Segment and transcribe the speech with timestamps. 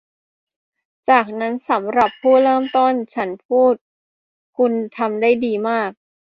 [1.09, 3.73] 'จากนั้นสำหรับผู้เริ่มต้น' ฉันพูด
[4.57, 5.91] 'คุณทำได้ดีมาก'